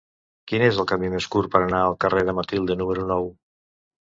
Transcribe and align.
Quin 0.51 0.63
és 0.67 0.79
el 0.83 0.87
camí 0.91 1.11
més 1.15 1.27
curt 1.35 1.51
per 1.57 1.61
anar 1.67 1.83
al 1.91 1.99
carrer 2.07 2.25
de 2.31 2.35
Matilde 2.39 2.79
número 2.81 3.07
nou? 3.15 3.31